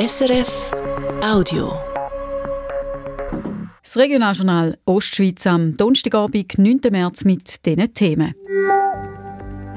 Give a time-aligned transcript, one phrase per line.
[0.00, 0.70] SRF
[1.22, 1.74] Audio.
[3.82, 6.80] Das Regionaljournal Ostschweiz am Donnerstagabend, 9.
[6.90, 8.34] März mit diesen Themen.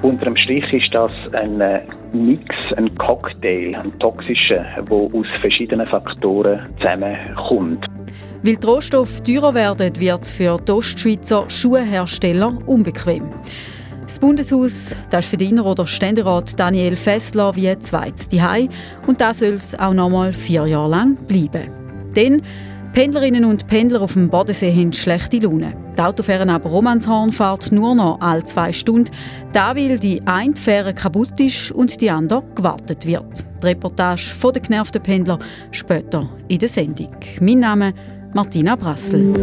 [0.02, 1.82] Unterm Strich ist das ein äh,
[2.14, 7.86] Mix, ein Cocktail, ein toxischer, der aus verschiedenen Faktoren zusammenkommt.
[8.44, 13.30] Weil die Rohstoffe teurer werden, wird es für die Ostschweizer Schuhhersteller unbequem.
[14.04, 18.68] Das Bundeshaus, das ist für den oder Ständerat Daniel Fessler wie zweites Hai
[19.08, 21.72] und das soll es auch noch mal vier Jahre lang bleiben.
[22.14, 22.42] Denn
[22.92, 25.74] Pendlerinnen und Pendler auf dem Bodensee haben schlechte Laune.
[25.98, 29.10] Die Autofähre ab Romanshorn fährt nur noch alle zwei Stunden,
[29.54, 33.46] da weil die eine Fähre kaputt ist und die andere gewartet wird.
[33.62, 35.40] Die Reportage von den genervten Pendler
[35.72, 37.16] später in der Sendung.
[37.40, 37.94] Mein Name
[38.34, 39.34] Martina Brassel.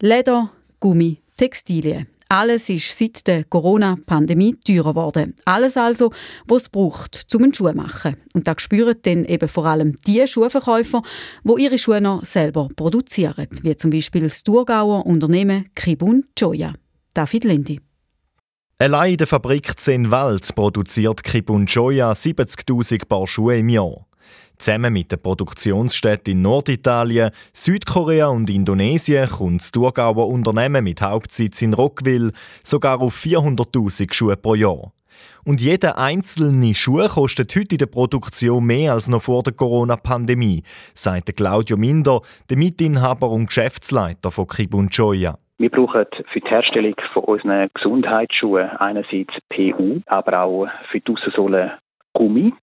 [0.00, 2.08] Leder, Gummi, Textilien.
[2.28, 5.36] Alles ist seit der Corona-Pandemie teurer geworden.
[5.44, 6.10] Alles also,
[6.46, 8.16] was es braucht, um einen Schuh zu machen.
[8.34, 11.02] Und das spüren dann eben vor allem die Schuhverkäufer,
[11.44, 16.74] die ihre Schuhe noch selber produzieren, wie zum Beispiel das Thurgauer Unternehmen Kibun Joya.
[17.14, 17.80] David Lendi.
[18.78, 24.06] Allein in der Fabrik Zenwald produziert Kibun Joya 70.000 Paar Schuhe im Jahr.
[24.58, 31.62] Zusammen mit den Produktionsstätten in Norditalien, Südkorea und Indonesien kommt das Thurgauer Unternehmen mit Hauptsitz
[31.62, 32.32] in Rockville
[32.62, 34.92] sogar auf 400.000 Schuhe pro Jahr.
[35.44, 40.62] Und jeder einzelne Schuh kostet heute in der Produktion mehr als noch vor der Corona-Pandemie,
[40.94, 42.20] sagt Claudio Minder,
[42.50, 45.36] der Mitinhaber und Geschäftsleiter von Kibun Joya.
[45.58, 51.70] Wir brauchen für die Herstellung von unseren Gesundheitsschuhen einerseits PU, aber auch für die Aussensohlen
[52.16, 52.54] Gummi.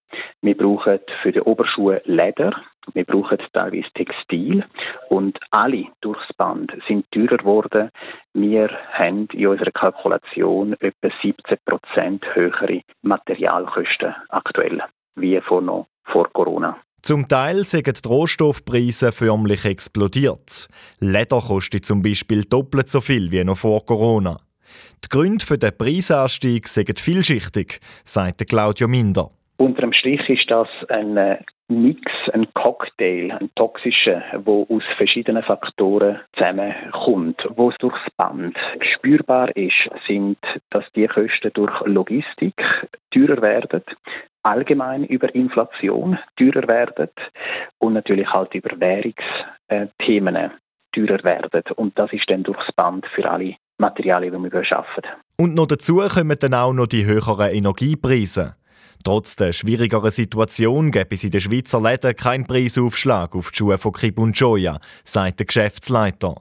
[0.41, 2.53] Wir brauchen für die Oberschuhe Leder.
[2.93, 4.65] Wir brauchen teilweise Textil.
[5.09, 7.89] Und alle durchs Band sind teurer geworden.
[8.33, 14.81] Wir haben in unserer Kalkulation etwa 17 Prozent höhere Materialkosten aktuell,
[15.15, 16.77] wie vor, noch vor Corona.
[17.03, 20.67] Zum Teil sind die Rohstoffpreise förmlich explodiert.
[20.99, 24.39] Leder kostet zum Beispiel doppelt so viel wie noch vor Corona.
[25.03, 29.29] Die Gründe für den Preisanstieg sind vielschichtig, sagt Claudio Minder.
[29.57, 31.37] Unterm Strich ist das ein äh,
[31.67, 32.01] Mix,
[32.33, 37.41] ein Cocktail, ein toxischer, wo aus verschiedenen Faktoren zusammenkommt.
[37.55, 38.57] Wo es durchs Band
[38.95, 40.37] spürbar ist, sind,
[40.71, 42.55] dass die Kosten durch Logistik
[43.11, 43.83] teurer werden,
[44.43, 47.09] allgemein über Inflation teurer werden
[47.79, 50.51] und natürlich halt über Währungsthemen
[50.93, 51.63] teurer werden.
[51.75, 55.03] Und das ist dann durchs Band für alle Materialien, die wir beschaffen.
[55.37, 58.55] Und noch dazu kommen dann auch noch die höheren Energiepreise.
[59.03, 63.77] Trotz der schwierigeren Situation gäbe es in den Schweizer Läden keinen Preisaufschlag auf die Schuhe
[63.77, 66.35] von Kib und Joya, sagt der Geschäftsleiter.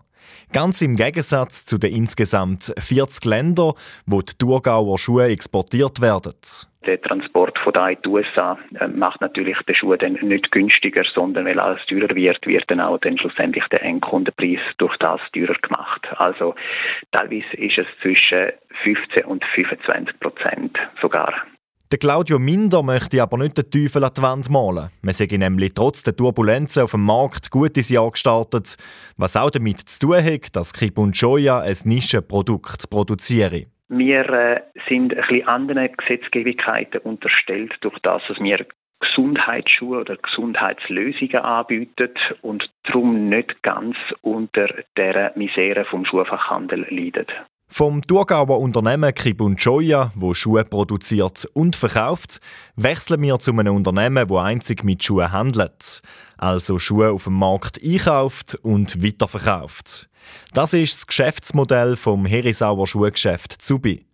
[0.53, 3.73] Ganz im Gegensatz zu den insgesamt 40 Ländern,
[4.07, 6.35] wo die Thurgauer Schuhe exportiert werden.
[6.87, 11.05] Der Transport von da in die USA äh, macht natürlich den Schuh dann nicht günstiger,
[11.15, 15.57] sondern weil alles teurer wird, wird dann auch dann schlussendlich der Endkundenpreis durch das teurer
[15.63, 16.07] gemacht.
[16.17, 16.55] Also
[17.13, 18.53] teilweise ist es zwischen
[18.85, 21.33] 15 und 25 Prozent sogar.
[21.93, 24.89] Der Claudio Minder möchte aber nicht den Teufel an die Wand malen.
[25.03, 28.79] Wir sind nämlich trotz der Turbulenzen auf dem Markt gut ins Jahr gestartet,
[29.19, 33.67] was auch damit zu tun hat, dass Kip und Joya ein Nischenprodukt produzieren.
[33.91, 38.65] Wir äh, sind ein bisschen anderen Gesetzgebigkeiten unterstellt, durch das, dass wir
[39.01, 42.09] Gesundheitsschuhe oder Gesundheitslösungen anbieten
[42.41, 47.27] und darum nicht ganz unter der Misere vom Schuhfachhandel leiden.
[47.75, 52.39] Vom Thurgauer Unternehmen Kibun Joya, wo Schuhe produziert und verkauft,
[52.77, 56.03] wechseln wir zu einem Unternehmen, wo einzig mit Schuhen handelt.
[56.37, 60.11] Also Schuhe auf dem Markt einkauft und weiterverkauft.
[60.53, 64.05] Das ist das Geschäftsmodell vom Herisauer Schuhgeschäft Zubi.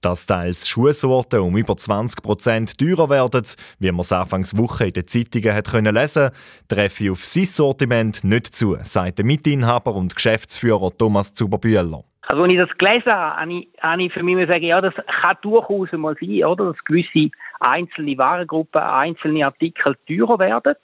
[0.00, 3.42] Dass teils Schuhsorten um über 20% teurer werden,
[3.80, 6.30] wie man es anfangs Woche in den Zeitungen hat können lesen
[6.68, 12.04] treffe auf sein Sortiment nicht zu, sagt der Mitinhaber und Geschäftsführer Thomas Zuberbühler.
[12.30, 14.94] Also, wenn ich das gelesen habe, habe ich, habe ich für mich sagen, ja, das
[14.94, 16.66] kann durchaus mal sein, oder?
[16.66, 20.76] Dass gewisse einzelne Warengruppen, einzelne Artikel teurer werden.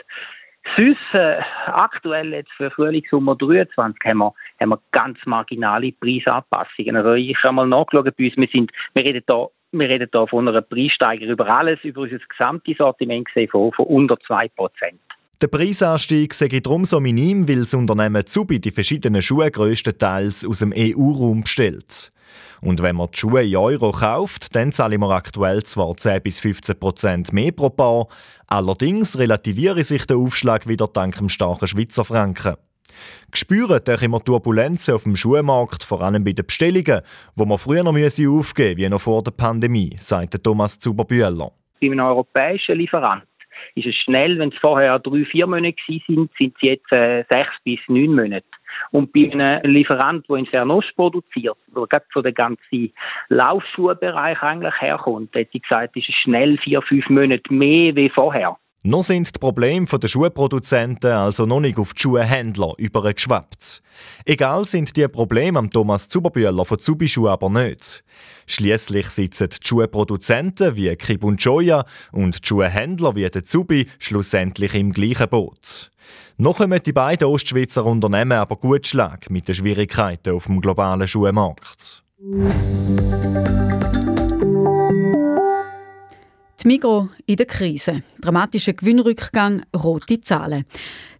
[0.77, 3.77] Sonst, äh, aktuell jetzt für Frühling Sommer 23
[4.07, 6.97] haben wir, haben wir ganz marginale Preisanpassungen.
[6.97, 10.27] Also ich habe mal nachgeschaut bei uns, wir sind, wir reden da wir reden da
[10.27, 15.01] von einer Preissteigerung über alles, über unser gesamtes Sortiment gesehen, von, von unter 2 Prozent.
[15.43, 20.61] Der Preisanstieg sei darum so minim, weil das Unternehmen Zubi die verschiedenen Schuhe grösstenteils aus
[20.61, 22.11] dem EU-Raum bestellt.
[22.63, 26.41] Und wenn man die Schuhe in Euro kauft, dann zahlen wir aktuell zwar 10 bis
[26.41, 28.09] 15 Prozent mehr pro Paar,
[28.47, 32.55] allerdings relativiere sich der Aufschlag wieder dank dem starken Schweizer Franken.
[33.31, 37.03] Gespürt durch immer Turbulenzen auf dem Schuhmarkt, vor allem bei den Bestellungen,
[37.35, 41.53] wo man früher noch aufgeben musste, wie noch vor der Pandemie, sagt Thomas Zuberbühler.
[41.83, 43.25] Bei einem europäischen Lieferant
[43.77, 44.39] ist es schnell.
[44.39, 48.47] Wenn es vorher drei, vier Monate sind, sind es jetzt äh, sechs bis neun Monate.
[48.91, 52.91] Und bei einem Lieferant, der in Fernost produziert, oder gerade so der ganze
[53.29, 58.59] Laufschuhbereich eigentlich herkommt, hätte ich gesagt, ist es schnell vier, fünf Monate mehr wie vorher.
[58.87, 63.83] Noch sind die Probleme der Schuhproduzenten also noch nicht auf die Schuhhändler übergeschwappt.
[64.25, 68.05] Egal sind die Probleme am Thomas Zuberbühler von Zubischuh aber nicht.
[68.47, 74.73] Schließlich sitzen die Schuhproduzenten wie Kib und Joya und die Schuhhändler wie der Zubi schlussendlich
[74.77, 75.91] im gleichen Boot.
[76.37, 81.09] Noch kommen die beiden Ostschweizer Unternehmen aber gut Schlag mit den Schwierigkeiten auf dem globalen
[81.09, 82.05] Schuhmarkt.
[86.67, 88.03] Migro in der Krise.
[88.21, 90.65] Dramatischer Gewinnrückgang, rote Zahlen.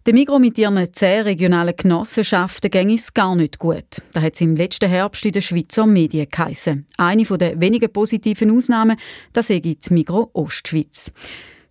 [0.05, 4.01] Der Migro mit ihren zehn regionalen Genossenschaften ging es gar nicht gut.
[4.11, 6.85] Das hat es im letzten Herbst in den Schweizer Medien geheissen.
[6.97, 8.97] Eine der wenigen positiven Ausnahmen,
[9.31, 11.13] das sei die Migro Ostschweiz.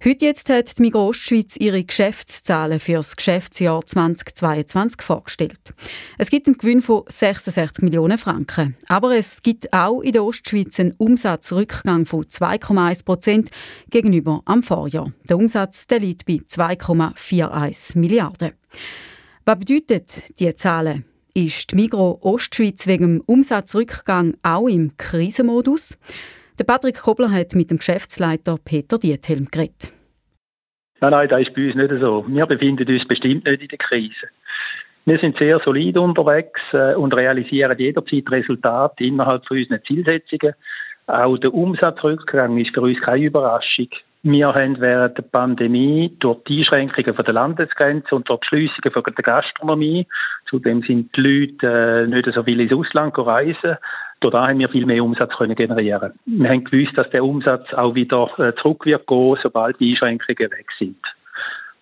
[0.09, 5.75] Heute jetzt hat die Migros Ostschweiz ihre Geschäftszahlen für das Geschäftsjahr 2022 vorgestellt.
[6.17, 8.77] Es gibt einen Gewinn von 66 Millionen Franken.
[8.87, 13.51] Aber es gibt auch in der Ostschweiz einen Umsatzrückgang von 2,1 Prozent
[13.91, 15.11] gegenüber am Vorjahr.
[15.29, 18.53] Der Umsatz der liegt bei 2,41 Milliarden.
[19.45, 20.05] Was bedeuten
[20.39, 21.05] diese Zahlen?
[21.35, 25.99] Ist die Migros Ostschweiz wegen dem Umsatzrückgang auch im Krisenmodus?
[26.61, 29.96] Der Patrick Kobler hat mit dem Geschäftsleiter Peter Diethelm geredet.
[31.01, 32.25] Nein, nein, das ist bei uns nicht so.
[32.27, 34.29] Wir befinden uns bestimmt nicht in der Krise.
[35.05, 40.55] Wir sind sehr solid unterwegs äh, und realisieren jederzeit Resultate innerhalb von unseren Zielsetzungen.
[41.07, 43.89] Auch der Umsatzrückgang ist für uns keine Überraschung.
[44.25, 49.05] Wir haben während der Pandemie durch die Einschränkungen der Landesgrenze und durch die Schliessungen von
[49.05, 50.09] der Gastronomie,
[50.51, 53.77] zudem sind die Leute äh, nicht so viel ins Ausland reisen,
[54.21, 56.13] Dort haben wir viel mehr Umsatz können generieren.
[56.25, 60.51] Wir haben gewusst, dass der Umsatz auch wieder äh, zurück wird gehen, sobald die Einschränkungen
[60.51, 60.97] weg sind.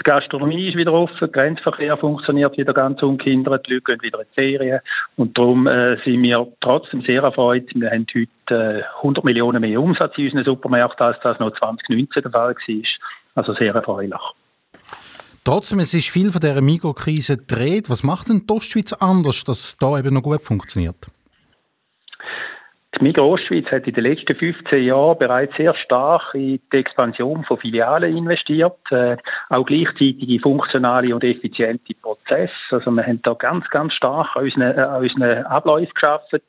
[0.01, 4.21] Die Gastronomie ist wieder offen, der Grenzverkehr funktioniert wieder ganz unkindert, die Leute gehen wieder
[4.21, 4.81] in die Ferien
[5.17, 7.69] und darum äh, sind wir trotzdem sehr erfreut.
[7.75, 12.23] Wir haben heute äh, 100 Millionen mehr Umsatz in unseren Supermärkten, als das noch 2019
[12.23, 12.85] der Fall war.
[13.37, 14.21] Also sehr erfreulich.
[15.45, 17.89] Trotzdem, es ist viel von dieser Mikrokrise gedreht.
[17.89, 20.97] Was macht denn die Ostschweiz anders, dass es da eben noch gut funktioniert?
[22.99, 27.44] Die Migros Ostschweiz hat in den letzten 15 Jahren bereits sehr stark in die Expansion
[27.44, 29.17] von Filialen investiert, äh,
[29.50, 32.52] auch gleichzeitig in funktionale und effiziente Prozesse.
[32.70, 36.41] Also wir haben da ganz, ganz stark an unseren, äh, an unseren Abläufen geschaffen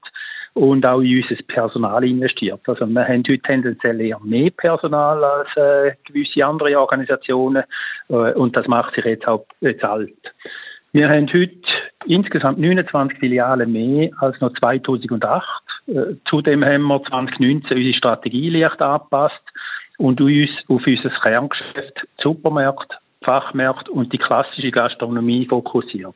[0.53, 2.62] und auch in unser Personal investiert.
[2.68, 7.63] Also wir haben heute tendenziell eher mehr Personal als äh, gewisse andere Organisationen
[8.09, 10.13] äh, und das macht sich jetzt auch bezahlt.
[10.95, 11.51] Wir haben heute
[12.06, 15.44] insgesamt 29 Filialen mehr als noch 2008
[15.88, 19.44] äh, zudem haben wir 2019 unsere Strategie leicht angepasst
[19.97, 22.95] und uns auf unser Kerngeschäft Supermärkte,
[23.25, 26.15] Fachmärkte und die klassische Gastronomie fokussiert.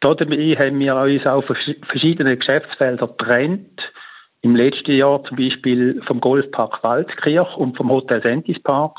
[0.00, 3.80] Dabei haben wir uns auf verschiedene Geschäftsfelder getrennt.
[4.42, 8.98] Im letzten Jahr zum Beispiel vom Golfpark Waldkirch und vom Hotel Sentis Park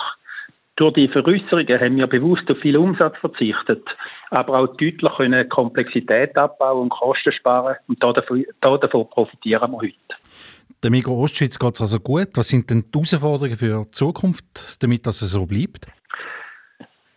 [0.77, 3.83] durch die Veräußerungen haben wir bewusst auf viel Umsatz verzichtet,
[4.31, 9.95] aber auch deutlich können Komplexität abbauen und Kosten sparen und davon, davon profitieren wir heute.
[10.83, 12.29] Der Migros Ostschweiz geht es also gut.
[12.35, 15.85] Was sind denn die Herausforderungen für die Zukunft, damit das so bleibt?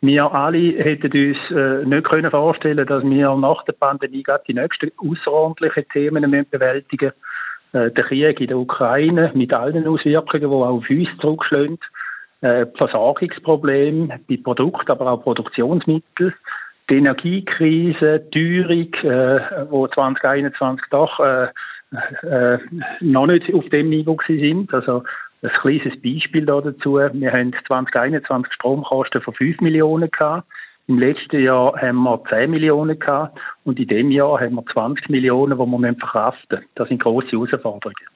[0.03, 4.53] Wir alle hätten uns äh, nicht können vorstellen dass wir nach der Pandemie gerade die
[4.53, 7.13] nächsten außerordentlichen Themen bewältigen
[7.73, 11.83] äh, Der Krieg in der Ukraine mit allen Auswirkungen, die auch auf uns zurückschlägt
[12.43, 16.35] äh, Versorgungsprobleme bei Produkten, aber auch Produktionsmitteln,
[16.91, 21.49] die Energiekrise, die Teuerung, äh, wo 2021 doch äh,
[22.23, 22.59] äh,
[23.01, 24.73] noch nicht auf dem Niveau sind.
[24.73, 25.05] Also
[25.43, 26.97] ein kleines Beispiel dazu.
[26.97, 30.47] Wir haben 2021 Stromkosten von 5 Millionen gehabt.
[30.87, 35.09] Im letzten Jahr haben wir 10 Millionen gehabt und in dem Jahr haben wir 20
[35.09, 36.71] Millionen, die wir verkraften müssen.
[36.75, 38.14] Das sind grosse Herausforderungen.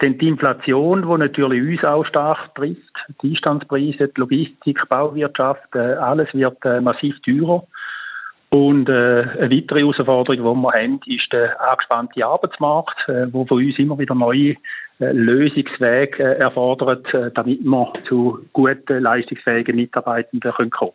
[0.00, 2.78] Denn die Inflation, die natürlich uns auch stark trifft,
[3.22, 7.64] die Einstandspreise, die Logistik, Bauwirtschaft, äh, alles wird äh, massiv teurer.
[8.50, 12.96] Und äh, eine weitere Herausforderung, die wir haben, ist der angespannte Arbeitsmarkt,
[13.32, 14.54] wo von uns immer wieder neue
[15.00, 20.92] Lösungswege erfordert, damit wir zu guten, leistungsfähigen Mitarbeitenden kommen können.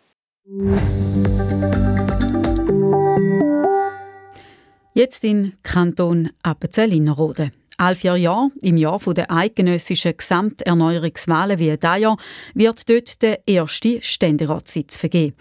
[4.94, 7.52] Jetzt in Kanton Appenzell-Innerrhoden.
[7.84, 12.16] All vier Jahre, im Jahr der eidgenössischen Gesamterneuerungswahlen wie dieses Jahr,
[12.54, 15.36] wird dort der erste Ständeratssitz vergeben.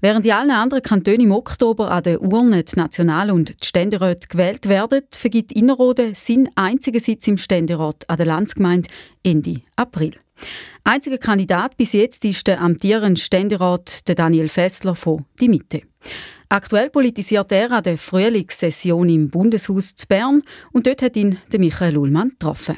[0.00, 4.26] Während in allen anderen Kantonen im Oktober an der Urne die National- und die Ständeräte
[4.26, 8.88] gewählt werden, vergibt Innerrhoden seinen einzigen Sitz im Ständerat an der Landsgemeinde
[9.22, 10.16] Ende April.
[10.82, 15.82] Einziger Kandidat bis jetzt ist der amtierende Ständerat der Daniel Fessler von Die Mitte.
[16.48, 20.42] Aktuell politisiert er an der Frühlingssession im Bundeshaus zu Bern
[20.72, 22.76] und dort hat ihn Michael Ullmann getroffen.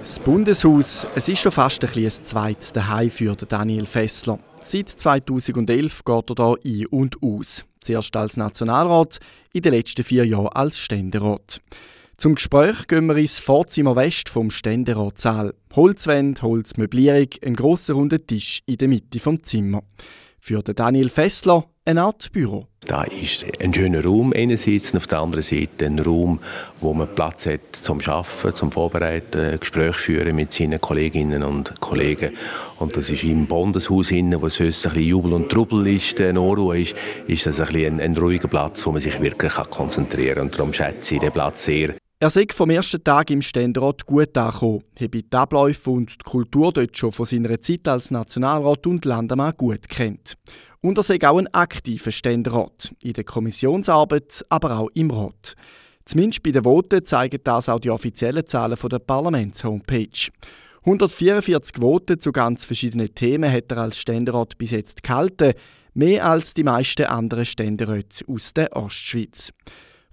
[0.00, 4.38] Das Bundeshaus, es ist schon fast ein, ein zweites Daheim für Daniel Fessler.
[4.62, 7.64] Seit 2011 geht er hier ein und aus.
[7.80, 9.18] Zuerst als Nationalrat,
[9.52, 11.60] in den letzten vier Jahren als Ständerat.
[12.20, 15.54] Zum Gespräch gehen wir ins Vorzimmer West vom Ständeratssaal.
[15.76, 19.84] Holzwände, Holzmöblierung, ein grosser runder Tisch in der Mitte vom Zimmer.
[20.40, 22.66] Für Daniel Fessler eine Art Büro.
[22.88, 26.40] Da ist ein schöner Raum einerseits und auf der anderen Seite ein Raum,
[26.80, 32.32] wo man Platz hat zum Arbeiten, zum Vorbereiten, Gespräche führen mit seinen Kolleginnen und Kollegen.
[32.80, 36.40] Und das ist im Bundeshaus innen, wo sonst ein bisschen Jubel und Trubel ist, eine
[36.40, 36.96] Unruhe ist,
[37.28, 40.46] ist das ein, ein, ein ruhiger Platz, wo man sich wirklich konzentrieren kann.
[40.46, 41.94] Und darum schätze ich den Platz sehr.
[42.20, 46.72] Er sei vom ersten Tag im Ständerat gut angekommen, habe die Abläufe und die Kultur
[46.72, 50.34] dort schon von seiner Zeit als Nationalrat und Landemann gut kennt.
[50.80, 55.54] Und er sei auch ein aktiver Ständerat, in der Kommissionsarbeit, aber auch im Rat.
[56.06, 60.32] Zumindest bei den Voten zeigen das auch die offiziellen Zahlen von der Parlaments-Homepage.
[60.80, 65.52] 144 Voten zu ganz verschiedenen Themen hat er als Ständerat bis jetzt gehalten,
[65.94, 69.52] mehr als die meisten anderen Ständeräte aus der Ostschweiz.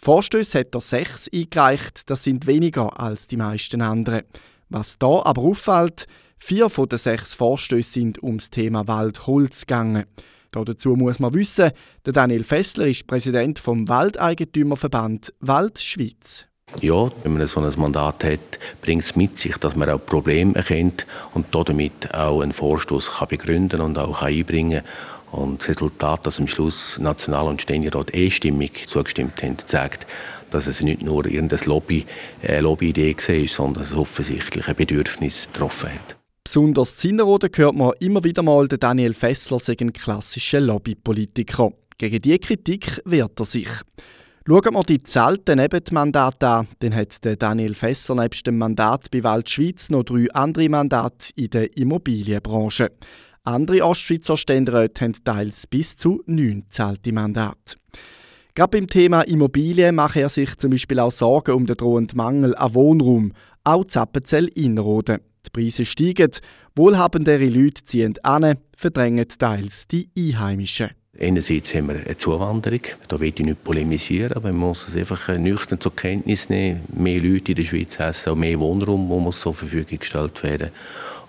[0.06, 4.22] Vorstöße hat er sechs eingereicht, das sind weniger als die meisten anderen.
[4.70, 6.06] Was da aber auffällt,
[6.38, 10.06] vier von den sechs Vorstößen sind ums Thema Wald-Holz gegangen.
[10.52, 11.72] Dazu muss man wissen,
[12.06, 16.46] der Daniel Fessler ist Präsident vom Waldeigentümerverband Wald Schweiz.
[16.82, 20.54] Ja, wenn man so ein Mandat hat, bringt es mit sich, dass man auch Probleme
[20.56, 25.15] erkennt und damit auch einen Vorstoß begründen und auch einbringen kann.
[25.36, 30.08] Und das Resultat, dass am Schluss National- und Ständerat einstimmig zugestimmt haben, zeigt,
[30.50, 32.06] dass es nicht nur irgendeine Lobby,
[32.42, 36.16] äh, Lobbyidee war, sondern dass es offensichtlich ein Bedürfnis getroffen hat.
[36.46, 41.74] Besonders in Zinnerode hört man immer wieder mal, der Daniel Fessler sei ein klassischer Lobbypolitiker.
[41.98, 43.68] Gegen diese Kritik wehrt er sich.
[44.48, 49.50] Schauen wir die zahlten Nebenmandate an, dann hat Daniel Fessler nebst dem Mandat bei Wald
[49.50, 52.92] Schweiz noch drei andere Mandate in der Immobilienbranche.
[53.48, 57.78] Andere Ostschweizer Ständeräte haben teils bis zu neun zahlte Mandate.
[58.56, 62.56] Gerade beim Thema Immobilien mache er sich zum Beispiel auch Sorgen um den drohenden Mangel
[62.56, 63.34] an Wohnraum,
[63.64, 65.20] auch Zappenzell Innerrhoden.
[65.46, 66.32] Die Preise steigen,
[66.76, 70.90] wohlhabendere Leute ziehen an, verdrängen teils die Einheimischen.
[71.18, 75.30] Einerseits haben wir eine Zuwanderung, da will ich nicht polemisieren, aber man muss es einfach
[75.38, 76.82] nüchtern zur Kenntnis nehmen.
[76.94, 80.72] Mehr Leute in der Schweiz haben auch mehr Wohnraum, wo muss zur Verfügung gestellt werden.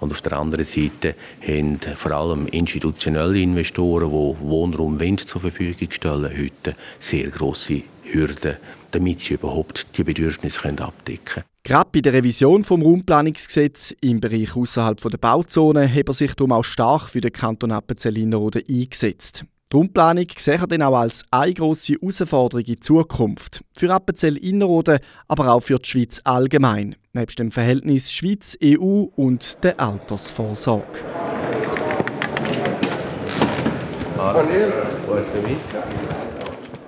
[0.01, 1.15] Und auf der anderen Seite
[1.47, 8.57] haben vor allem institutionelle Investoren, die Wohnraum zur Verfügung stellen heute sehr grosse Hürden,
[8.91, 11.45] damit sie überhaupt die Bedürfnisse abdecken können.
[11.65, 16.53] Gerade bei der Revision des Raumplanungsgesetzes im Bereich außerhalb der Bauzone hat er sich darum
[16.53, 19.45] auch stark für den Kanton Appenzell-Innerrhoden eingesetzt.
[19.73, 23.65] Die Raumplanung sehen er dann auch als eine grosse Herausforderung in Zukunft.
[23.77, 26.95] Für Appenzell-Innerrhoden, aber auch für die Schweiz allgemein.
[27.17, 30.99] Nebst dem Verhältnis Schweiz-EU und der Altersvorsorge.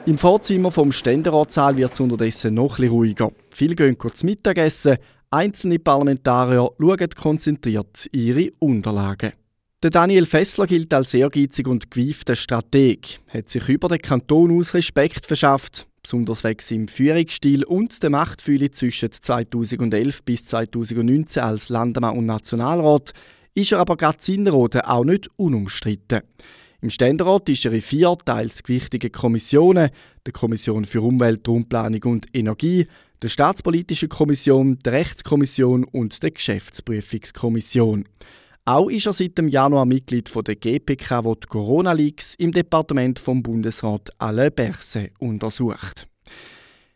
[0.04, 3.32] Im Vorzimmer vom Ständeratssaal wird es unterdessen noch etwas ruhiger.
[3.48, 4.98] Viele gehen kurz Mittagessen,
[5.30, 9.32] einzelne Parlamentarier schauen konzentriert ihre Unterlagen.
[9.82, 14.74] Der Daniel Fessler gilt als ehrgeizig und gewiefter Strateg, hat sich über den Kanton aus
[14.74, 22.16] Respekt verschafft, besonders wegen seinem Führungsstil und der Machtfühle zwischen 2011 bis 2019 als Landemann
[22.16, 23.12] und Nationalrat,
[23.54, 26.20] ist er aber gerade Zinnerode auch nicht unumstritten.
[26.80, 29.90] Im Ständerat ist er in vier teils gewichtigen Kommissionen,
[30.24, 32.86] der Kommission für Umwelt, Raumplanung und Energie,
[33.20, 38.04] der Staatspolitischen Kommission, der Rechtskommission und der Geschäftsprüfungskommission.
[38.68, 43.42] Auch ist er seit dem Januar Mitglied der GPK, wo die Corona-Leaks im Departement vom
[43.42, 46.06] Bundesrat Alain Berset untersucht.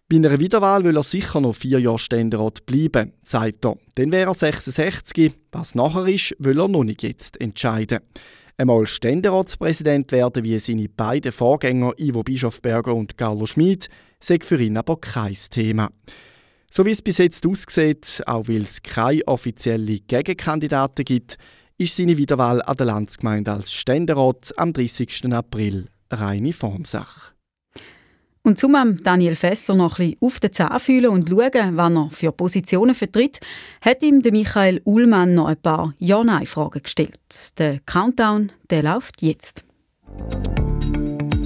[0.07, 3.79] Bei einer Wiederwahl will er sicher noch vier Jahre Ständerat bleiben, sagt er.
[3.95, 5.33] Dann wäre er 66.
[5.51, 8.01] Was nachher ist, will er noch nicht jetzt entscheiden.
[8.59, 13.89] Einmal Ständeratspräsident werden wie seine beiden Vorgänger Ivo Bischofberger und Carlo Schmid,
[14.21, 15.89] sei für ihn aber kein Thema.
[16.71, 21.39] So wie es bis jetzt aussieht, auch weil es keine offiziellen Gegenkandidaten gibt,
[21.79, 25.33] ist seine Wiederwahl an der Landsgemeinde als Ständerat am 30.
[25.33, 27.33] April reine Formsache.
[28.45, 28.75] Und zum
[29.05, 32.95] Daniel Fessler noch ein bisschen auf den Zahn fühlen und schauen, was er für Positionen
[32.95, 33.39] vertritt,
[33.81, 37.57] hat ihm Michael Ullmann noch ein paar Ja-Nein-Fragen gestellt.
[37.59, 39.65] Der Countdown, der läuft jetzt.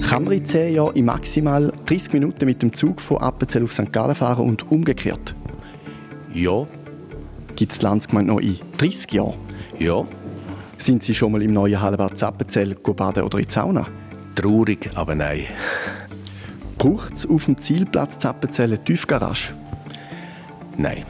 [0.09, 3.73] Kann man in 10 Jahren in maximal 30 Minuten mit dem Zug von Appenzell auf
[3.73, 3.93] St.
[3.93, 5.35] Gallen fahren und umgekehrt?
[6.33, 6.65] Ja.
[7.55, 9.35] Gibt es die Landsgemeinde noch in 30 Jahren?
[9.77, 10.07] Ja.
[10.77, 13.85] Sind Sie schon mal im neuen Hallenbad Appenzell baden oder in die Sauna?
[14.35, 15.45] Traurig, aber nein.
[16.77, 19.53] Braucht es auf dem Zielplatz Zappenzell eine Tiefgarage?
[20.77, 21.03] Nein.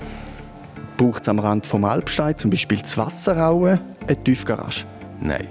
[0.95, 4.85] Braucht es am Rand vom Alpstein, zum Beispiel das Wasserauen, eine Tiefgarage?
[5.19, 5.47] Nein.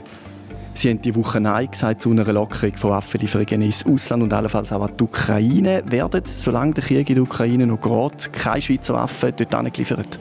[0.72, 4.72] Sie haben diese Woche Nein gesagt zu einer Lockerung von Waffenlieferungen ins Ausland und allenfalls
[4.72, 5.82] auch an die Ukraine.
[5.86, 10.18] Werden, solange der Krieg in der Ukraine noch geht, keine Schweizer Waffen dort geliefert?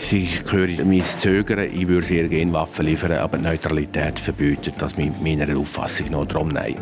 [0.00, 4.96] Sie hören mein Zögern, ich würde sehr gerne Waffen liefern, aber die Neutralität verbietet das
[4.96, 6.26] mit meiner Auffassung noch.
[6.26, 6.76] Darum nein.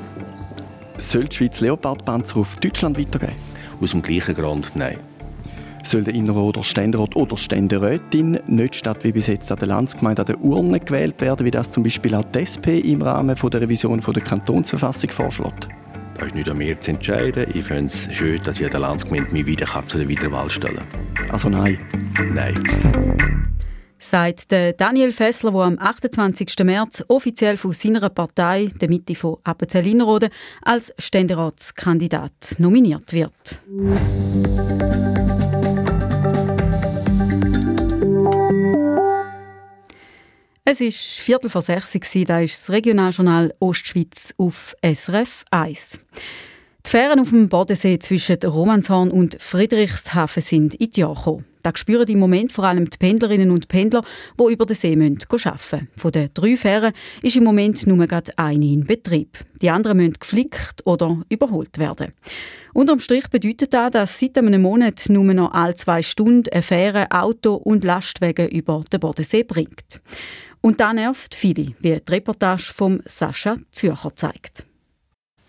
[0.98, 3.32] Soll die Schweiz Leopardpanzer auf Deutschland weitergeben?
[3.80, 4.98] Aus dem gleichen Grund nein.
[5.82, 10.26] Soll der Innerrhoder Ständerat oder Ständerätin nicht statt wie bis jetzt an der Landsgemeinde an
[10.26, 14.00] der Urne gewählt werden, wie das zum Beispiel auch die SP im Rahmen der Revision
[14.00, 15.68] der Kantonsverfassung vorschlägt?
[16.18, 17.46] Das ist nicht an mir zu entscheiden.
[17.54, 20.82] Ich finde es schön, dass ich an der Landsgemeinde mich wieder zu der Wiederwahl stellen
[21.14, 21.30] kann.
[21.30, 21.78] Also nein?
[22.32, 22.62] Nein
[23.98, 26.54] sagt Daniel Fessler, der am 28.
[26.64, 30.30] März offiziell von seiner Partei, der Mitte von Appenzell-Innerrhoden,
[30.62, 33.62] als Ständeratskandidat nominiert wird.
[40.68, 41.92] Es war Viertel vor sechs,
[42.26, 46.00] da ist das Regionaljournal Ostschweiz auf SRF 1.
[46.84, 51.44] Die Fähren auf dem Bodensee zwischen Romanshorn und Friedrichshafen sind in die Jahre gekommen.
[51.62, 54.02] Das spüren im Moment vor allem die Pendlerinnen und Pendler,
[54.40, 55.88] die über den See arbeiten müssen.
[55.96, 56.92] Von den drei Fähren
[57.22, 58.04] ist im Moment nur
[58.36, 59.38] eine in Betrieb.
[59.62, 62.12] Die anderen müssen geflickt oder überholt werden.
[62.72, 67.10] Unterm Strich bedeutet das, dass seit einem Monat nur noch alle zwei Stunden eine Fähre
[67.10, 70.00] Auto und Lastwagen über den Bodensee bringt.
[70.66, 74.66] Und das nervt viele, wie die Reportage von Sascha Zürcher zeigt.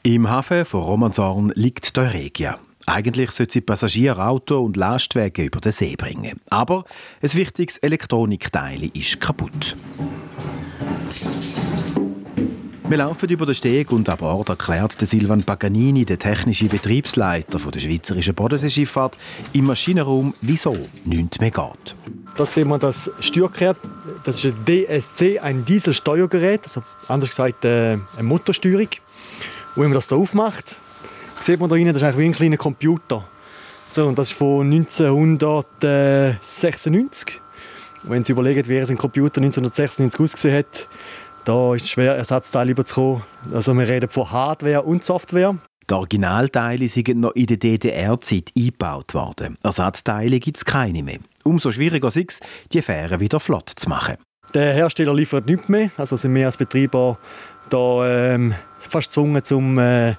[0.03, 2.59] Im Hafen von Romanshorn liegt die Euregia.
[2.86, 6.39] Eigentlich sollte sie Passagier, Auto und Lastwagen über den See bringen.
[6.51, 6.86] Aber
[7.19, 9.75] ein wichtiges Elektronikteil ist kaputt.
[12.87, 17.79] Wir laufen über den Steg und an Bord erklärt Silvan Paganini, der technische Betriebsleiter der
[17.79, 19.18] schweizerischen Bodenseeschifffahrt,
[19.53, 21.96] im Maschinenraum, wieso nichts mehr geht.
[22.37, 23.77] Da sehen wir das Steuergerät.
[24.23, 28.89] Das ist ein DSC, ein Dieselsteuergerät, also anders gesagt äh, eine Motorsteuerung.
[29.75, 30.75] Und wenn man das hier aufmacht,
[31.39, 33.25] sieht man da rein, das ist eigentlich wie ein kleiner Computer.
[33.91, 37.41] So, und das ist von 1996.
[38.03, 40.87] Und wenn Sie überlegen, wie ein Computer 1996 ausgesehen hat,
[41.43, 43.23] da ist es schwer, Ersatzteile überzukommen.
[43.51, 45.55] Also wir reden von Hardware und Software.
[45.89, 49.57] Die Originalteile sind noch in der DDR-Zeit eingebaut worden.
[49.63, 51.17] Ersatzteile gibt es keine mehr.
[51.48, 52.40] Umso schwieriger ist es,
[52.74, 54.18] die Fähren wieder flott zu machen.
[54.53, 55.92] Der Hersteller liefert nichts mehr.
[55.98, 57.18] Also sind wir als Betreiber
[57.70, 60.16] da ähm, fast gezwungen, zum äh,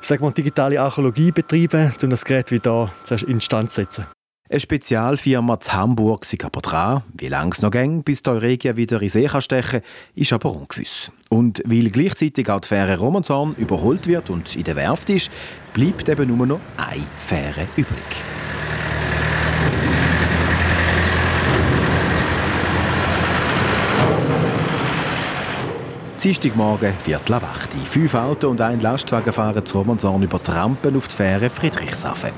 [0.00, 2.92] sag mal, digitale Archäologie betreiben, um das Gerät wieder
[3.26, 4.06] instand zu setzen.
[4.50, 7.02] Eine Spezialfirma zu Hamburg ist aber dran.
[7.16, 10.50] Wie lange es noch geht, bis die Euregia wieder in See stechen kann, ist aber
[10.50, 11.10] ungewiss.
[11.30, 15.30] Und weil gleichzeitig auch die Fähre Romanshorn überholt wird und in der Werft ist,
[15.72, 18.24] bleibt eben nur noch eine Fähre übrig.
[26.22, 30.96] Dienstagmorgen, Viertel ab 8 Fünf Autos und ein Lastwagen fahren zu Romanshorn über die Rampen
[30.96, 32.30] auf die Fähre Friedrichshafen.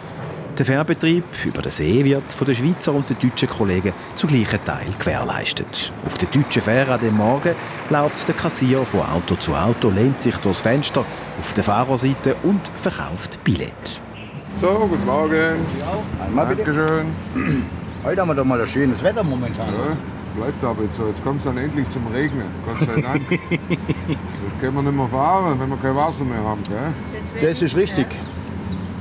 [0.56, 4.64] Der Fährbetrieb über den See wird von den Schweizer und den deutschen Kollegen zu gleichen
[4.64, 5.92] Teil gewährleistet.
[6.06, 7.54] Auf der deutschen Fähre an dem Morgen
[7.90, 11.04] läuft der Kassier von Auto zu Auto, lehnt sich durchs Fenster
[11.38, 14.00] auf der Fahrerseite und verkauft Billett.
[14.62, 15.56] So, guten Morgen.
[15.78, 16.64] Ja, einmal bitte.
[16.64, 17.66] Dankeschön.
[18.02, 19.68] Heute haben wir doch mal das schönes Wetter momentan.
[19.68, 21.06] Ja bleibt aber jetzt so.
[21.06, 22.46] Jetzt kommt es dann endlich zum Regnen.
[22.66, 23.30] Gott sei Dank.
[23.30, 26.62] Jetzt können wir nicht mehr fahren, wenn wir kein Wasser mehr haben.
[26.68, 27.48] Gell?
[27.48, 28.06] Das ist richtig.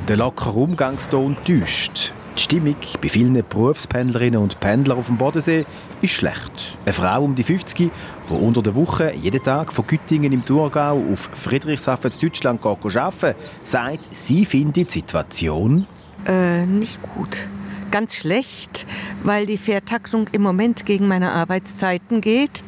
[0.08, 2.14] Der lockere Umgangston täuscht.
[2.36, 5.66] Die Stimmung bei vielen Berufspendlerinnen und Pendlern auf dem Bodensee
[6.02, 6.78] ist schlecht.
[6.84, 7.92] Eine Frau um die 50,
[8.30, 13.36] die unter der Woche jeden Tag von Güttingen im Thurgau auf Friedrichshafen in Deutschland arbeiten
[13.64, 15.86] sagt, sie findet die Situation
[16.26, 17.48] äh, nicht gut
[17.94, 18.88] ganz schlecht,
[19.22, 22.64] weil die Fährtaktung im Moment gegen meine Arbeitszeiten geht.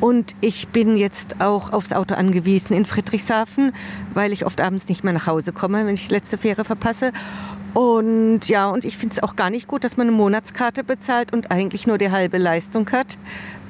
[0.00, 3.72] Und ich bin jetzt auch aufs Auto angewiesen in Friedrichshafen,
[4.14, 7.12] weil ich oft abends nicht mehr nach Hause komme, wenn ich die letzte Fähre verpasse.
[7.72, 11.32] Und ja, und ich finde es auch gar nicht gut, dass man eine Monatskarte bezahlt
[11.32, 13.16] und eigentlich nur die halbe Leistung hat,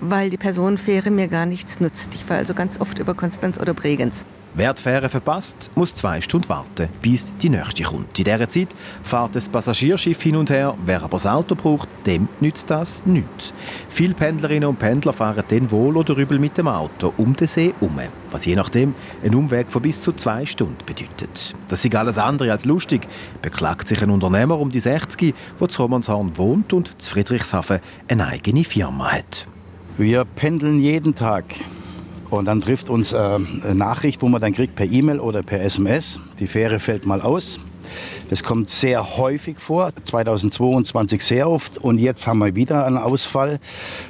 [0.00, 2.14] weil die Personenfähre mir gar nichts nutzt.
[2.14, 4.24] Ich fahre also ganz oft über Konstanz oder Bregenz.
[4.56, 8.16] Wer die Fähre verpasst, muss zwei Stunden warten, bis die nächste kommt.
[8.16, 8.68] In dieser Zeit
[9.02, 10.76] fährt das Passagierschiff hin und her.
[10.86, 13.52] Wer aber das Auto braucht, dem nützt das nichts.
[13.88, 17.74] Viele Pendlerinnen und Pendler fahren dann wohl oder übel mit dem Auto um den See
[17.80, 17.98] herum,
[18.30, 21.52] was je nachdem einen Umweg von bis zu zwei Stunden bedeutet.
[21.66, 23.08] Das ist alles andere als lustig,
[23.42, 28.28] beklagt sich ein Unternehmer um die 60, der zu Romanshorn wohnt und zu Friedrichshafen eine
[28.28, 29.46] eigene Firma hat.
[29.98, 31.44] Wir pendeln jeden Tag
[32.38, 35.62] und dann trifft uns äh, eine Nachricht, wo man dann kriegt per E-Mail oder per
[35.62, 36.20] SMS.
[36.38, 37.58] Die Fähre fällt mal aus.
[38.30, 43.60] Das kommt sehr häufig vor, 2022 sehr oft und jetzt haben wir wieder einen Ausfall.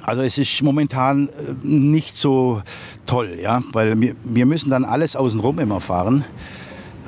[0.03, 2.63] Also es ist momentan äh, nicht so
[3.07, 6.25] toll, ja, weil wir, wir müssen dann alles außenrum immer fahren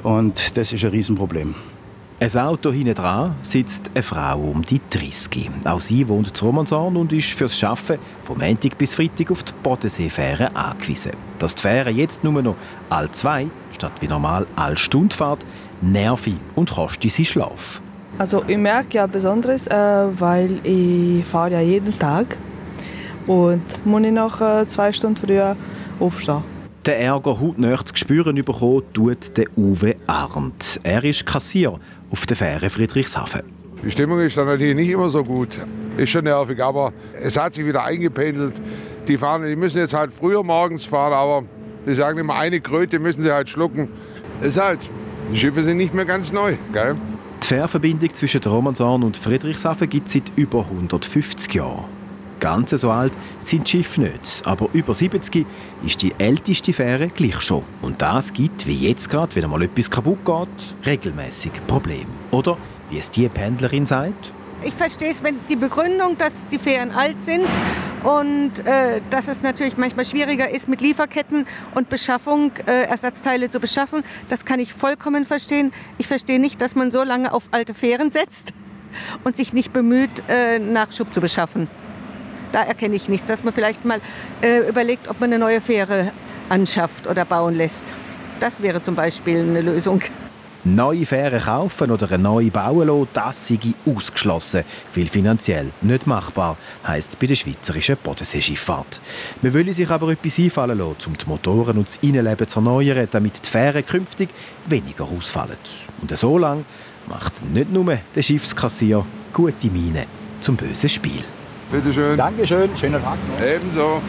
[0.03, 1.55] und das ist ein Riesenproblem.
[2.19, 5.51] Ein Auto hinten dran sitzt eine Frau um die 30.
[5.67, 9.53] Auch sie wohnt zu Romanshorn und ist fürs Arbeiten vom Montag bis Freitag auf die
[9.63, 11.13] Bodenseefähre angewiesen.
[11.39, 12.57] Dass die Fähre jetzt nur noch
[12.89, 15.45] all zwei, statt wie normal all Stunde fährt,
[15.83, 17.83] nervig und kostet sie Schlaf.
[18.17, 19.75] Also ich merke ja Besonderes, äh,
[20.19, 22.39] weil ich fahre ja jeden Tag
[23.27, 25.55] und muss ich nach äh, zwei Stunden früher
[26.01, 26.43] aufstehen.
[26.87, 30.79] Den Ärger hautnah zu spüren bekommen, tut der Uwe Arndt.
[30.85, 33.43] Er ist Kassier auf der Fähre Friedrichshafen.
[33.83, 35.59] Die Stimmung ist dann natürlich nicht immer so gut.
[35.97, 38.55] Ist schon nervig, aber es hat sich wieder eingependelt.
[39.07, 41.45] Die, fahren, die müssen jetzt halt früher morgens fahren, aber
[41.87, 43.89] die sagen immer, eine Kröte müssen sie halt schlucken.
[44.41, 44.81] Ist halt,
[45.33, 46.57] die Schiffe sind nicht mehr ganz neu.
[46.73, 46.97] Gell?
[47.43, 51.85] Die Fährverbindung zwischen Romanshorn und Friedrichshafen gibt es seit über 150 Jahren.
[52.41, 55.47] Ganz so alt sind die Schiffe nicht, aber über 70
[55.85, 57.63] ist die älteste Fähre gleich schon.
[57.83, 62.07] Und das gibt, wie jetzt gerade, wenn mal etwas kaputt geht, regelmäßig Probleme.
[62.31, 62.59] Oder,
[62.91, 67.21] wie es die Pendlerin sagt, ich verstehe es, wenn die Begründung, dass die Fähren alt
[67.21, 67.47] sind
[68.03, 73.61] und äh, dass es natürlich manchmal schwieriger ist, mit Lieferketten und Beschaffung äh, Ersatzteile zu
[73.61, 75.73] beschaffen, das kann ich vollkommen verstehen.
[75.99, 78.53] Ich verstehe nicht, dass man so lange auf alte Fähren setzt
[79.25, 81.69] und sich nicht bemüht, äh, Nachschub zu beschaffen.
[82.53, 84.01] Da erkenne ich nichts, dass man vielleicht mal
[84.41, 86.13] äh, überlegt, ob man eine neue Fähre
[86.49, 87.85] anschafft oder bauen lässt.
[88.41, 90.03] Das wäre zum Beispiel eine Lösung.
[90.65, 94.65] Neue Fähre kaufen oder eine neue bauen lassen, das sei ausgeschlossen,
[94.97, 99.01] weil finanziell nicht machbar, heisst es bei der schweizerischen Bodenseeschifffahrt.
[99.43, 103.07] Man will sich aber etwas einfallen lassen, um die Motoren und das Innenleben zu erneuern,
[103.13, 104.31] damit die Fähren künftig
[104.67, 105.57] weniger ausfallen.
[106.03, 106.65] Und so lange
[107.07, 110.07] macht nicht nur der Schiffskassier gute Miene
[110.41, 111.23] zum bösen Spiel.
[111.71, 112.17] Bitte schön.
[112.17, 113.45] Dankeschön, schönen Tag noch.
[113.45, 114.01] Ebenso.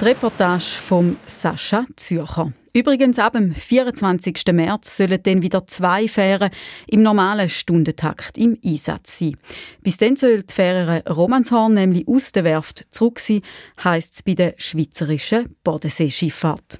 [0.00, 2.52] Die Reportage von Sascha Zürcher.
[2.74, 4.52] Übrigens, ab dem 24.
[4.52, 6.50] März sollen dann wieder zwei Fähren
[6.86, 9.36] im normalen Stundentakt im Einsatz sein.
[9.82, 13.40] Bis dann soll die Fähre Romanshorn nämlich aus der Werft zurück sein,
[13.82, 16.78] heisst es bei der schweizerischen Bodenseeschifffahrt.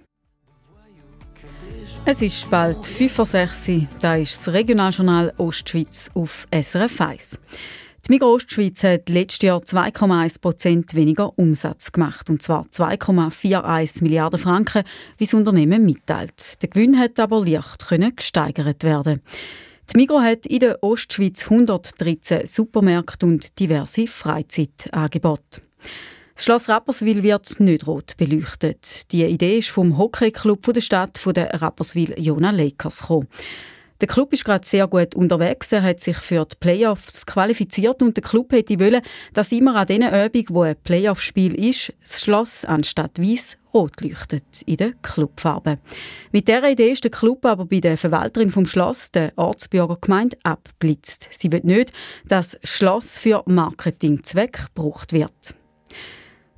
[2.08, 3.88] Es ist bald 5.06 Uhr.
[4.00, 7.40] Da ist das Regionaljournal Ostschweiz auf SRF 1.
[8.06, 14.38] Die Migros Ostschweiz hat letztes Jahr 2,1 Prozent weniger Umsatz gemacht, und zwar 2,41 Milliarden
[14.38, 14.84] Franken,
[15.18, 16.62] wie das Unternehmen mitteilt.
[16.62, 19.20] Der Gewinn hat aber leicht gesteigert werden.
[19.92, 25.60] Die Migros hat in der Ostschweiz 113 Supermärkte und diverse Freizeitangebote.
[26.36, 29.10] Das Schloss Rapperswil wird nicht rot beleuchtet.
[29.10, 33.26] Die Idee ist vom Hockeyclub der Stadt von der Rapperswil Jona Lakers gekommen.
[34.02, 35.72] Der Club ist gerade sehr gut unterwegs.
[35.72, 39.00] Er hat sich für die Playoffs qualifiziert und der Club hätte wollen,
[39.32, 44.44] dass immer an diesen Übungen, wo ein Playoff-Spiel ist, das Schloss anstatt weiß rot leuchtet
[44.66, 45.78] in den Clubfarben.
[46.32, 51.30] Mit dieser Idee ist der Club aber bei der Verwalterin vom Schloss, der Ortsbürgergemeinde, abblitzt.
[51.32, 51.94] Sie will nicht,
[52.28, 55.54] dass das Schloss für Marketingzweck gebraucht wird.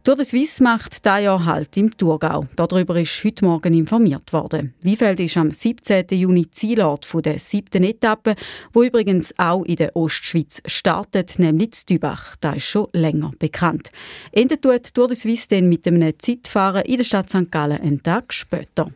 [0.09, 2.47] Tour de Suisse macht dieses Jahr Halt im Thurgau.
[2.57, 4.73] Darüber ist heute Morgen informiert worden.
[4.81, 6.07] Wiefeld ist am 17.
[6.13, 8.35] Juni Zielort der siebten Etappe,
[8.73, 12.37] wo übrigens auch in der Ostschweiz startet, nämlich Stübach.
[12.41, 13.91] Das ist schon länger bekannt.
[14.33, 17.51] Endet tut Tour de Suisse dann mit einem Zeitfahren in der Stadt St.
[17.51, 18.89] Gallen einen Tag später.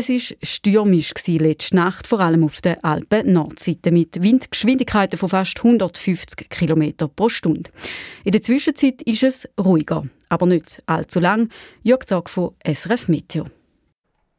[0.00, 6.48] Es war stürmisch letzte Nacht, vor allem auf der Alpen-Nordseite, mit Windgeschwindigkeiten von fast 150
[6.48, 7.68] km pro Stunde.
[8.22, 11.48] In der Zwischenzeit ist es ruhiger, aber nicht allzu lang.
[11.82, 13.46] Jörg Zog von SRF Meteo.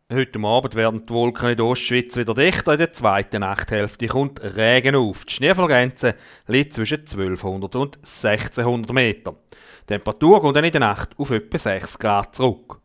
[0.10, 2.72] Heute Abend werden die Wolken in der Ostschweiz wieder dichter.
[2.72, 5.26] In der zweiten Nachthälfte kommt Regen auf.
[5.26, 6.15] Die Schneefallgrenze
[6.48, 9.36] liegt zwischen 1200 und 1600 Meter.
[9.82, 12.80] Die Temperatur geht dann in der Nacht auf etwa 6 Grad zurück.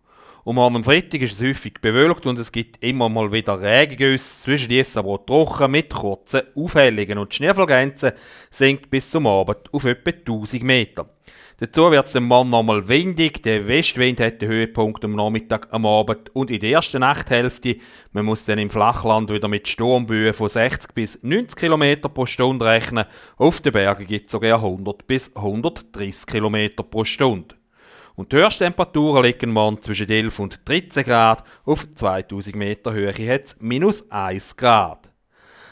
[0.46, 4.68] Um am Freitag ist es häufig bewölkt und es gibt immer mal wieder Regengüsse, zwischen
[4.68, 8.12] diesen aber trocken mit kurzen Aufhellungen und die Schneefallgrenze
[8.50, 11.08] sinkt bis zum Abend auf etwa 1000 Meter.
[11.56, 13.42] Dazu wird es dem Mann nochmal windig.
[13.42, 17.78] Der Westwind hat den Höhepunkt am Nachmittag, am Abend und in der ersten Nachthälfte.
[18.12, 22.66] Man muss dann im Flachland wieder mit Sturmböen von 60 bis 90 km pro Stunde
[22.66, 23.06] rechnen.
[23.38, 27.54] Auf den Bergen gibt es sogar 100 bis 130 km pro Stunde.
[28.16, 31.42] Und die Höchsttemperaturen liegen morgen zwischen 11 und 13 Grad.
[31.64, 35.10] Auf 2000 Meter Höhe hat es minus 1 Grad.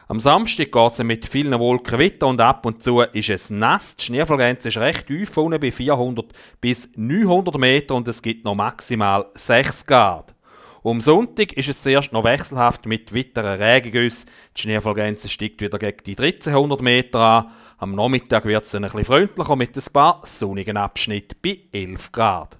[0.09, 3.95] Am Samstag geht es mit vielen Wolken weiter und ab und zu ist es nass.
[3.97, 6.27] Die Schneefallgrenze ist recht tief, unten bei 400
[6.61, 10.35] bis 900 Meter und es gibt noch maximal 6 Grad.
[10.83, 14.29] Um Sonntag ist es zuerst noch wechselhaft mit weiteren Regengüssen.
[14.57, 17.53] Die Schneefallgrenze steigt wieder gegen die 1300 Meter an.
[17.83, 22.13] Am Nachmittag wird es dann ein bisschen freundlicher mit ein paar sonnigen Abschnitten bei 11
[22.13, 22.57] Grad.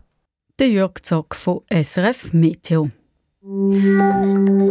[0.59, 2.91] Der Jörg Zock von SRF Meteo.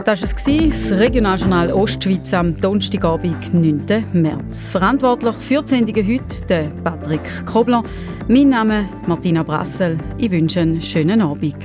[0.03, 4.03] Das war es, das Regionaljournal Ostschweiz am Donnerstagabend, 9.
[4.11, 4.67] März.
[4.67, 7.81] Verantwortlich für die Sendung heute der Patrick Kobler.
[8.27, 9.97] Mein Name ist Martina Brassel.
[10.17, 11.55] Ich wünsche einen schönen Abend.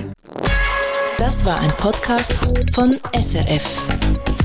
[1.18, 2.36] Das war ein Podcast
[2.72, 4.35] von SRF.